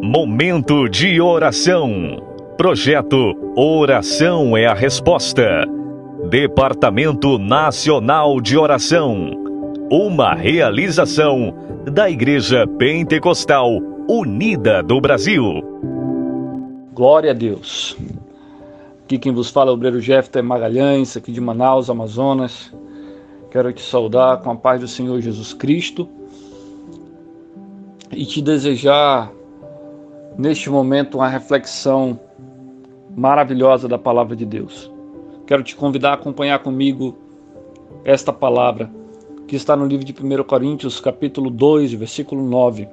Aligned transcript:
Momento 0.00 0.88
de 0.88 1.20
oração. 1.20 2.20
Projeto 2.58 3.16
Oração 3.56 4.56
é 4.56 4.66
a 4.66 4.74
Resposta. 4.74 5.64
Departamento 6.28 7.38
Nacional 7.38 8.40
de 8.40 8.58
Oração. 8.58 9.30
Uma 9.90 10.34
realização 10.34 11.54
da 11.92 12.10
Igreja 12.10 12.66
Pentecostal 12.66 13.78
Unida 14.08 14.82
do 14.82 15.00
Brasil. 15.00 15.62
Glória 16.92 17.30
a 17.30 17.34
Deus. 17.34 17.96
Aqui 19.04 19.16
quem 19.16 19.32
vos 19.32 19.50
fala 19.50 19.70
é 19.70 19.72
o 19.72 19.74
obreiro 19.74 20.00
Jefter 20.00 20.42
Magalhães, 20.42 21.16
aqui 21.16 21.30
de 21.30 21.40
Manaus, 21.40 21.88
Amazonas. 21.88 22.74
Quero 23.48 23.72
te 23.72 23.82
saudar 23.82 24.40
com 24.40 24.50
a 24.50 24.56
paz 24.56 24.80
do 24.80 24.88
Senhor 24.88 25.20
Jesus 25.20 25.54
Cristo 25.54 26.08
e 28.10 28.26
te 28.26 28.42
desejar 28.42 29.30
neste 30.36 30.68
momento 30.68 31.18
uma 31.18 31.28
reflexão 31.28 32.18
maravilhosa 33.16 33.88
da 33.88 33.98
palavra 33.98 34.34
de 34.34 34.44
Deus. 34.44 34.90
Quero 35.46 35.62
te 35.62 35.76
convidar 35.76 36.10
a 36.10 36.14
acompanhar 36.14 36.58
comigo 36.60 37.16
esta 38.04 38.32
palavra 38.32 38.90
que 39.46 39.56
está 39.56 39.76
no 39.76 39.86
livro 39.86 40.04
de 40.04 40.12
1 40.12 40.44
Coríntios, 40.44 41.00
capítulo 41.00 41.50
2, 41.50 41.92
versículo 41.92 42.42
9, 42.42 42.88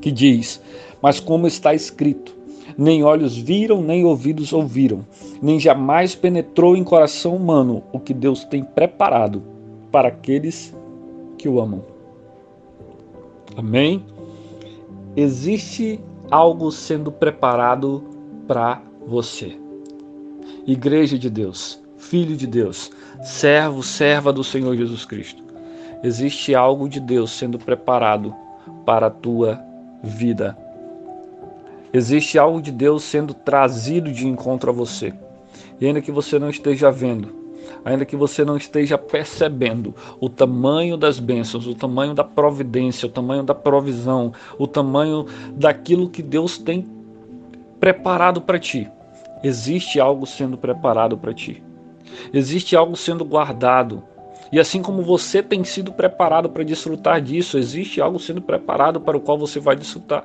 que 0.00 0.10
diz: 0.10 0.62
Mas 1.00 1.20
como 1.20 1.46
está 1.46 1.72
escrito, 1.72 2.34
nem 2.76 3.04
olhos 3.04 3.36
viram, 3.36 3.80
nem 3.80 4.04
ouvidos 4.04 4.52
ouviram, 4.52 5.06
nem 5.40 5.58
jamais 5.58 6.14
penetrou 6.14 6.76
em 6.76 6.84
coração 6.84 7.36
humano 7.36 7.82
o 7.92 8.00
que 8.00 8.12
Deus 8.12 8.44
tem 8.44 8.64
preparado 8.64 9.42
para 9.90 10.08
aqueles 10.08 10.76
que 11.38 11.48
o 11.48 11.60
amam. 11.60 11.82
Amém? 13.56 14.04
Existe 15.16 16.00
algo 16.28 16.72
sendo 16.72 17.12
preparado 17.12 18.02
para 18.48 18.82
você. 19.06 19.56
Igreja 20.66 21.16
de 21.16 21.30
Deus, 21.30 21.80
filho 21.96 22.36
de 22.36 22.48
Deus, 22.48 22.90
servo, 23.22 23.80
serva 23.82 24.32
do 24.32 24.42
Senhor 24.42 24.76
Jesus 24.76 25.04
Cristo. 25.04 25.44
Existe 26.02 26.52
algo 26.54 26.88
de 26.88 26.98
Deus 26.98 27.30
sendo 27.30 27.58
preparado 27.60 28.34
para 28.84 29.06
a 29.06 29.10
tua 29.10 29.62
vida. 30.02 30.58
Existe 31.92 32.36
algo 32.36 32.60
de 32.60 32.72
Deus 32.72 33.04
sendo 33.04 33.32
trazido 33.32 34.10
de 34.10 34.26
encontro 34.26 34.70
a 34.70 34.74
você. 34.74 35.14
E 35.80 35.86
ainda 35.86 36.02
que 36.02 36.10
você 36.10 36.40
não 36.40 36.50
esteja 36.50 36.90
vendo, 36.90 37.43
ainda 37.84 38.04
que 38.04 38.16
você 38.16 38.44
não 38.44 38.56
esteja 38.56 38.96
percebendo 38.98 39.94
o 40.20 40.28
tamanho 40.28 40.96
das 40.96 41.18
bênçãos, 41.18 41.66
o 41.66 41.74
tamanho 41.74 42.14
da 42.14 42.24
providência, 42.24 43.06
o 43.06 43.10
tamanho 43.10 43.42
da 43.42 43.54
provisão, 43.54 44.32
o 44.58 44.66
tamanho 44.66 45.26
daquilo 45.52 46.08
que 46.08 46.22
Deus 46.22 46.58
tem 46.58 46.86
preparado 47.78 48.40
para 48.40 48.58
ti. 48.58 48.90
Existe 49.42 50.00
algo 50.00 50.26
sendo 50.26 50.56
preparado 50.56 51.18
para 51.18 51.34
ti. 51.34 51.62
Existe 52.32 52.76
algo 52.76 52.96
sendo 52.96 53.24
guardado. 53.24 54.02
E 54.52 54.58
assim 54.58 54.80
como 54.80 55.02
você 55.02 55.42
tem 55.42 55.64
sido 55.64 55.92
preparado 55.92 56.48
para 56.48 56.62
desfrutar 56.62 57.20
disso, 57.20 57.58
existe 57.58 58.00
algo 58.00 58.18
sendo 58.18 58.40
preparado 58.40 59.00
para 59.00 59.16
o 59.16 59.20
qual 59.20 59.36
você 59.36 59.58
vai 59.58 59.76
desfrutar. 59.76 60.24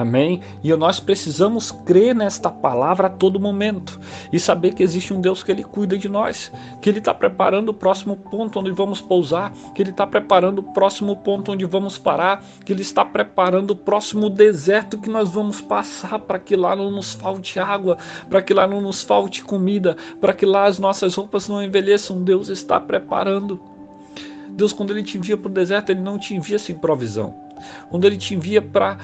Amém? 0.00 0.40
E 0.64 0.74
nós 0.74 0.98
precisamos 0.98 1.70
crer 1.70 2.14
nesta 2.14 2.50
palavra 2.50 3.06
a 3.06 3.10
todo 3.10 3.38
momento 3.38 4.00
e 4.32 4.40
saber 4.40 4.72
que 4.72 4.82
existe 4.82 5.12
um 5.12 5.20
Deus 5.20 5.42
que 5.42 5.52
Ele 5.52 5.62
cuida 5.62 5.98
de 5.98 6.08
nós, 6.08 6.50
que 6.80 6.88
Ele 6.88 7.00
está 7.00 7.12
preparando 7.12 7.68
o 7.68 7.74
próximo 7.74 8.16
ponto 8.16 8.58
onde 8.58 8.70
vamos 8.70 9.02
pousar, 9.02 9.52
que 9.74 9.82
Ele 9.82 9.90
está 9.90 10.06
preparando 10.06 10.60
o 10.60 10.72
próximo 10.72 11.16
ponto 11.16 11.52
onde 11.52 11.66
vamos 11.66 11.98
parar, 11.98 12.42
que 12.64 12.72
Ele 12.72 12.80
está 12.80 13.04
preparando 13.04 13.72
o 13.72 13.76
próximo 13.76 14.30
deserto 14.30 14.96
que 14.96 15.10
nós 15.10 15.28
vamos 15.28 15.60
passar 15.60 16.18
para 16.20 16.38
que 16.38 16.56
lá 16.56 16.74
não 16.74 16.90
nos 16.90 17.12
falte 17.12 17.58
água, 17.58 17.98
para 18.30 18.40
que 18.40 18.54
lá 18.54 18.66
não 18.66 18.80
nos 18.80 19.02
falte 19.02 19.44
comida, 19.44 19.98
para 20.18 20.32
que 20.32 20.46
lá 20.46 20.64
as 20.64 20.78
nossas 20.78 21.14
roupas 21.14 21.46
não 21.46 21.62
envelheçam. 21.62 22.22
Deus 22.22 22.48
está 22.48 22.80
preparando. 22.80 23.69
Deus, 24.52 24.72
quando 24.72 24.90
Ele 24.90 25.02
te 25.02 25.18
envia 25.18 25.36
para 25.36 25.48
o 25.48 25.52
deserto, 25.52 25.90
Ele 25.90 26.00
não 26.00 26.18
te 26.18 26.34
envia 26.34 26.58
sem 26.58 26.74
provisão. 26.74 27.34
Quando 27.90 28.06
Ele 28.06 28.16
te 28.16 28.34
envia 28.34 28.60
para 28.60 28.98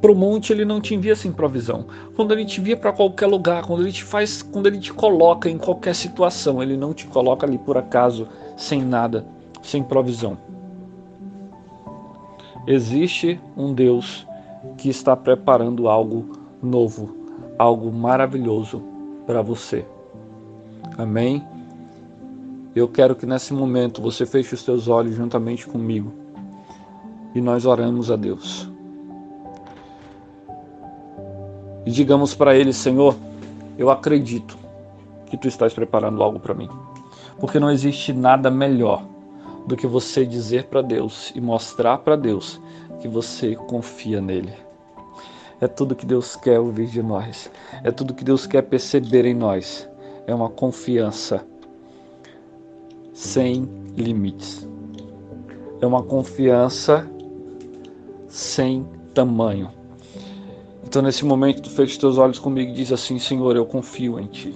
para 0.00 0.12
o 0.12 0.14
monte, 0.14 0.52
ele 0.52 0.64
não 0.64 0.80
te 0.80 0.94
envia 0.94 1.16
sem 1.16 1.32
provisão. 1.32 1.86
Quando 2.14 2.32
ele 2.32 2.44
te 2.44 2.60
envia 2.60 2.76
para 2.76 2.92
qualquer 2.92 3.26
lugar, 3.26 3.64
quando 3.64 3.82
ele 3.82 3.90
te 3.90 4.04
faz, 4.04 4.42
quando 4.42 4.66
ele 4.66 4.78
te 4.78 4.92
coloca 4.92 5.48
em 5.48 5.58
qualquer 5.58 5.94
situação, 5.94 6.62
ele 6.62 6.76
não 6.76 6.92
te 6.92 7.06
coloca 7.06 7.46
ali 7.46 7.58
por 7.58 7.76
acaso, 7.76 8.28
sem 8.56 8.82
nada, 8.82 9.26
sem 9.62 9.82
provisão. 9.82 10.38
Existe 12.66 13.40
um 13.56 13.72
Deus 13.72 14.26
que 14.76 14.88
está 14.88 15.16
preparando 15.16 15.88
algo 15.88 16.38
novo, 16.62 17.16
algo 17.58 17.92
maravilhoso 17.92 18.82
para 19.26 19.40
você. 19.42 19.84
Amém? 20.98 21.44
Eu 22.76 22.86
quero 22.86 23.16
que 23.16 23.26
nesse 23.26 23.52
momento 23.52 24.00
você 24.00 24.24
feche 24.24 24.54
os 24.54 24.62
teus 24.62 24.86
olhos 24.86 25.16
juntamente 25.16 25.66
comigo 25.66 26.12
e 27.34 27.40
nós 27.40 27.66
oramos 27.66 28.10
a 28.10 28.16
Deus. 28.16 28.70
e 31.86 31.90
digamos 31.90 32.34
para 32.34 32.54
ele: 32.56 32.72
Senhor, 32.72 33.16
eu 33.78 33.88
acredito 33.88 34.58
que 35.26 35.36
tu 35.36 35.46
estás 35.46 35.72
preparando 35.72 36.22
algo 36.22 36.40
para 36.40 36.52
mim. 36.52 36.68
Porque 37.38 37.60
não 37.60 37.70
existe 37.70 38.12
nada 38.12 38.50
melhor 38.50 39.06
do 39.66 39.76
que 39.76 39.86
você 39.86 40.26
dizer 40.26 40.64
para 40.64 40.82
Deus 40.82 41.32
e 41.34 41.40
mostrar 41.40 41.98
para 41.98 42.16
Deus 42.16 42.60
que 43.00 43.08
você 43.08 43.54
confia 43.54 44.20
nele. 44.20 44.52
É 45.60 45.66
tudo 45.66 45.94
que 45.94 46.04
Deus 46.04 46.36
quer 46.36 46.58
ouvir 46.58 46.86
de 46.86 47.02
nós. 47.02 47.50
É 47.82 47.90
tudo 47.90 48.14
que 48.14 48.24
Deus 48.24 48.46
quer 48.46 48.62
perceber 48.62 49.24
em 49.24 49.34
nós. 49.34 49.88
É 50.26 50.34
uma 50.34 50.50
confiança 50.50 51.46
sem 53.16 53.66
limites. 53.96 54.68
É 55.80 55.86
uma 55.86 56.02
confiança 56.02 57.10
sem 58.28 58.86
tamanho. 59.14 59.70
Então, 60.84 61.00
nesse 61.00 61.24
momento, 61.24 61.62
tu 61.62 61.70
fecha 61.70 61.92
os 61.92 61.98
teus 61.98 62.18
olhos 62.18 62.38
comigo 62.38 62.70
e 62.70 62.74
diz 62.74 62.92
assim: 62.92 63.18
Senhor, 63.18 63.56
eu 63.56 63.64
confio 63.64 64.20
em 64.20 64.26
ti. 64.26 64.54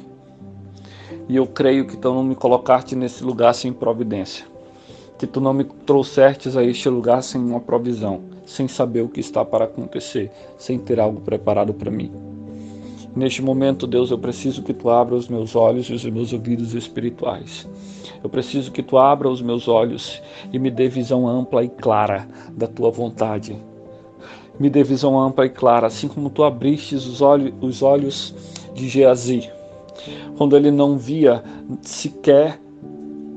E 1.27 1.37
eu 1.37 1.47
creio 1.47 1.87
que 1.87 1.97
tu 1.97 2.13
não 2.13 2.23
me 2.23 2.35
colocaste 2.35 2.95
nesse 2.95 3.25
lugar 3.25 3.55
sem 3.55 3.73
providência. 3.73 4.45
Que 5.19 5.27
tu 5.27 5.41
não 5.41 5.55
me 5.55 5.65
trouxestes 5.65 6.55
a 6.55 6.63
este 6.63 6.89
lugar 6.89 7.23
sem 7.23 7.41
uma 7.41 7.61
provisão, 7.61 8.21
sem 8.45 8.69
saber 8.69 9.01
o 9.03 9.09
que 9.09 9.21
está 9.21 9.43
para 9.43 9.65
acontecer, 9.65 10.31
sem 10.59 10.79
ter 10.79 11.01
algo 11.01 11.21
preparado 11.23 11.73
para 11.73 11.91
mim. 11.91 12.30
Neste 13.15 13.43
momento, 13.43 13.87
Deus, 13.87 14.11
eu 14.11 14.19
preciso 14.19 14.63
que 14.63 14.73
tu 14.73 14.89
abra 14.89 15.15
os 15.15 15.29
meus 15.29 15.57
olhos 15.57 15.87
e 15.87 15.95
os 15.95 16.05
meus 16.05 16.33
ouvidos 16.33 16.75
espirituais. 16.75 17.69
Eu 18.23 18.31
preciso 18.31 18.71
que 18.71 18.83
tu 18.83 18.99
abra 18.99 19.29
os 19.29 19.43
meus 19.43 19.67
olhos 19.67 20.23
e 20.53 20.59
me 20.59 20.71
dê 20.71 20.89
visão 20.89 21.27
ampla 21.27 21.65
e 21.65 21.69
clara 21.69 22.29
da 22.57 22.67
tua 22.67 22.91
vontade 22.91 23.57
me 24.61 24.69
dê 24.69 24.85
visão 24.85 25.19
ampla 25.19 25.47
e 25.47 25.49
clara, 25.49 25.87
assim 25.87 26.07
como 26.07 26.29
tu 26.29 26.45
abristes 26.45 27.07
os 27.07 27.23
olhos, 27.23 27.55
os 27.63 27.83
olhos 27.83 28.35
de 28.75 28.87
Geazi, 28.91 29.51
quando 30.37 30.55
ele 30.55 30.71
não 30.71 30.99
via 30.99 31.43
sequer 31.81 32.61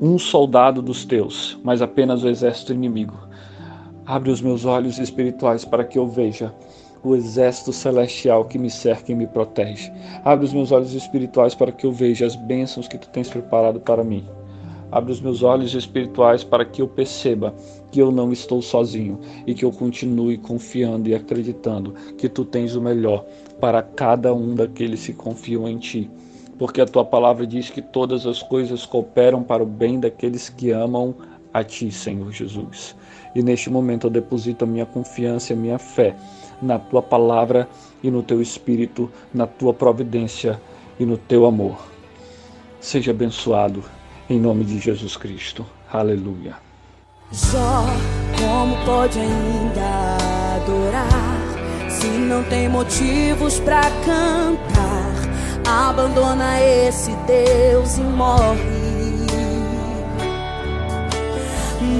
um 0.01 0.19
soldado 0.19 0.81
dos 0.81 1.05
teus, 1.05 1.57
mas 1.63 1.81
apenas 1.81 2.23
o 2.23 2.27
exército 2.27 2.73
inimigo. 2.73 3.17
Abre 4.05 4.29
os 4.29 4.41
meus 4.41 4.65
olhos 4.65 4.99
espirituais 4.99 5.63
para 5.63 5.85
que 5.85 5.97
eu 5.97 6.05
veja 6.05 6.53
o 7.03 7.15
exército 7.15 7.73
celestial 7.73 8.45
que 8.45 8.57
me 8.57 8.69
cerca 8.69 9.11
e 9.11 9.15
me 9.15 9.27
protege. 9.27 9.91
Abre 10.23 10.45
os 10.45 10.53
meus 10.53 10.71
olhos 10.71 10.93
espirituais 10.93 11.53
para 11.53 11.71
que 11.71 11.85
eu 11.85 11.91
veja 11.91 12.25
as 12.25 12.35
bênçãos 12.35 12.87
que 12.87 12.97
tu 12.97 13.09
tens 13.09 13.29
preparado 13.29 13.79
para 13.79 14.03
mim. 14.03 14.25
Abre 14.91 15.11
os 15.11 15.19
meus 15.19 15.41
olhos 15.41 15.73
espirituais 15.73 16.43
para 16.43 16.63
que 16.63 16.81
eu 16.81 16.87
perceba 16.87 17.53
que 17.91 17.99
eu 17.99 18.11
não 18.11 18.31
estou 18.31 18.61
sozinho 18.61 19.19
e 19.45 19.53
que 19.53 19.65
eu 19.65 19.71
continue 19.71 20.37
confiando 20.37 21.09
e 21.09 21.15
acreditando 21.15 21.93
que 22.17 22.29
tu 22.29 22.45
tens 22.45 22.75
o 22.75 22.81
melhor 22.81 23.25
para 23.59 23.81
cada 23.81 24.33
um 24.33 24.53
daqueles 24.53 25.05
que 25.05 25.13
confiam 25.13 25.67
em 25.67 25.77
ti. 25.77 26.09
Porque 26.59 26.79
a 26.79 26.85
tua 26.85 27.03
palavra 27.03 27.47
diz 27.47 27.71
que 27.71 27.81
todas 27.81 28.27
as 28.27 28.43
coisas 28.43 28.85
cooperam 28.85 29.41
para 29.41 29.63
o 29.63 29.65
bem 29.65 29.99
daqueles 29.99 30.47
que 30.47 30.69
amam 30.69 31.15
a 31.53 31.63
ti, 31.63 31.91
Senhor 31.91 32.31
Jesus. 32.31 32.95
E 33.35 33.43
neste 33.43 33.69
momento 33.69 34.07
eu 34.07 34.11
deposito 34.11 34.63
a 34.63 34.67
minha 34.67 34.85
confiança 34.85 35.53
e 35.53 35.55
a 35.55 35.59
minha 35.59 35.77
fé 35.77 36.15
na 36.61 36.79
tua 36.79 37.01
palavra 37.01 37.67
e 38.01 38.09
no 38.09 38.23
teu 38.23 38.41
espírito, 38.41 39.11
na 39.33 39.45
tua 39.45 39.73
providência 39.73 40.59
e 40.99 41.05
no 41.05 41.17
teu 41.17 41.45
amor. 41.45 41.77
Seja 42.79 43.11
abençoado 43.11 43.83
em 44.29 44.39
nome 44.39 44.63
de 44.65 44.79
Jesus 44.79 45.15
Cristo. 45.15 45.65
Aleluia. 45.91 46.55
Só 47.31 47.85
como 48.37 48.75
pode 48.85 49.19
ainda 49.19 50.17
adorar 50.55 51.89
se 51.89 52.07
não 52.07 52.43
tem 52.43 52.69
motivos 52.69 53.59
para 53.59 53.81
cantar? 54.05 55.13
Abandona 55.65 56.61
esse 56.61 57.11
Deus 57.25 57.97
e 57.97 58.01
morre. 58.01 58.82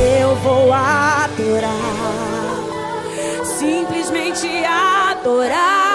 Eu 0.00 0.34
vou 0.36 0.72
adorar, 0.72 1.74
simplesmente 3.44 4.48
adorar. 4.64 5.89